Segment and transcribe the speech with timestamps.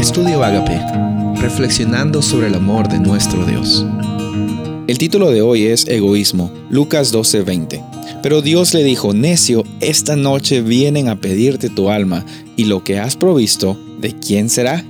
[0.00, 0.80] Estudio Agape,
[1.42, 3.84] reflexionando sobre el amor de nuestro Dios.
[4.86, 7.84] El título de hoy es Egoísmo, Lucas 12:20.
[8.22, 12.24] Pero Dios le dijo, necio, esta noche vienen a pedirte tu alma,
[12.56, 14.86] y lo que has provisto, ¿de quién será?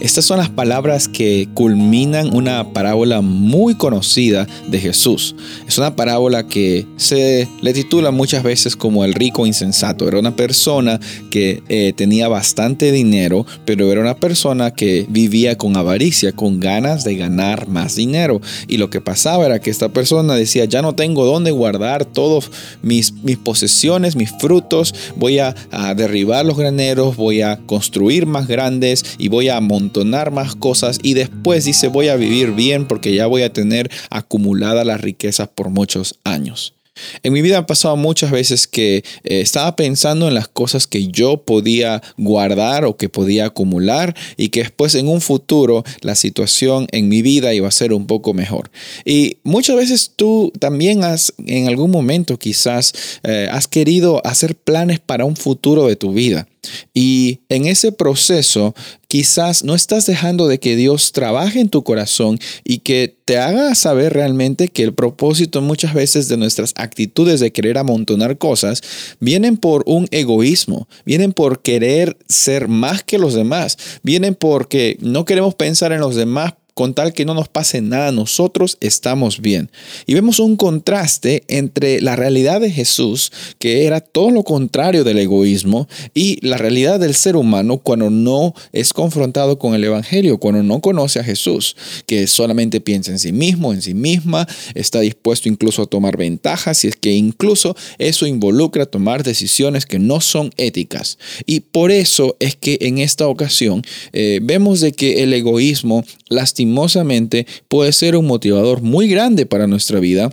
[0.00, 5.34] Estas son las palabras que culminan una parábola muy conocida de Jesús.
[5.68, 10.08] Es una parábola que se le titula muchas veces como el rico insensato.
[10.08, 10.98] Era una persona
[11.30, 17.04] que eh, tenía bastante dinero, pero era una persona que vivía con avaricia, con ganas
[17.04, 18.40] de ganar más dinero.
[18.68, 22.50] Y lo que pasaba era que esta persona decía, ya no tengo dónde guardar todos
[22.80, 28.48] mis, mis posesiones, mis frutos, voy a, a derribar los graneros, voy a construir más
[28.48, 29.89] grandes y voy a montar
[30.30, 34.86] más cosas y después dice voy a vivir bien porque ya voy a tener acumuladas
[34.86, 36.74] las riquezas por muchos años.
[37.22, 41.08] En mi vida han pasado muchas veces que eh, estaba pensando en las cosas que
[41.08, 46.86] yo podía guardar o que podía acumular y que después en un futuro la situación
[46.92, 48.70] en mi vida iba a ser un poco mejor.
[49.04, 55.00] Y muchas veces tú también has en algún momento quizás eh, has querido hacer planes
[55.00, 56.46] para un futuro de tu vida.
[56.92, 58.74] Y en ese proceso
[59.08, 63.74] quizás no estás dejando de que Dios trabaje en tu corazón y que te haga
[63.74, 68.82] saber realmente que el propósito muchas veces de nuestras actitudes de querer amontonar cosas
[69.18, 75.24] vienen por un egoísmo, vienen por querer ser más que los demás, vienen porque no
[75.24, 79.70] queremos pensar en los demás con tal que no nos pase nada, nosotros estamos bien.
[80.06, 85.18] Y vemos un contraste entre la realidad de Jesús, que era todo lo contrario del
[85.18, 90.62] egoísmo, y la realidad del ser humano cuando no es confrontado con el Evangelio, cuando
[90.62, 95.50] no conoce a Jesús, que solamente piensa en sí mismo, en sí misma, está dispuesto
[95.50, 100.50] incluso a tomar ventajas, y es que incluso eso involucra tomar decisiones que no son
[100.56, 101.18] éticas.
[101.44, 103.82] Y por eso es que en esta ocasión
[104.14, 106.69] eh, vemos de que el egoísmo lastima
[107.68, 110.32] puede ser un motivador muy grande para nuestra vida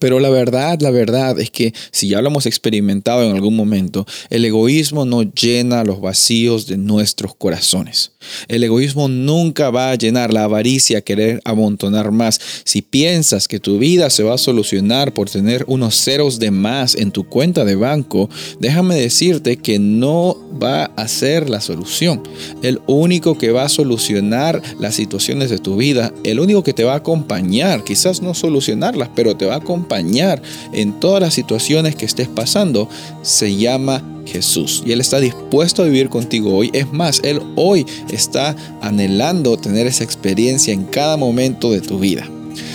[0.00, 4.06] pero la verdad, la verdad es que si ya lo hemos experimentado en algún momento,
[4.28, 8.12] el egoísmo no llena los vacíos de nuestros corazones.
[8.48, 12.38] El egoísmo nunca va a llenar la avaricia, querer amontonar más.
[12.64, 16.94] Si piensas que tu vida se va a solucionar por tener unos ceros de más
[16.94, 18.28] en tu cuenta de banco,
[18.60, 22.22] déjame decirte que no va a ser la solución.
[22.62, 26.84] El único que va a solucionar las situaciones de tu vida, el único que te
[26.84, 30.42] va a acompañar, quizás no solucionarlas, pero te va a acompañar
[30.72, 32.88] en todas las situaciones que estés pasando
[33.22, 34.82] se llama Jesús.
[34.84, 36.70] Y Él está dispuesto a vivir contigo hoy.
[36.72, 42.28] Es más, Él hoy está anhelando tener esa experiencia en cada momento de tu vida.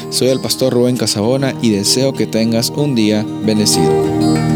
[0.10, 4.53] Soy el pastor Rubén Casabona y deseo que tengas un día bendecido.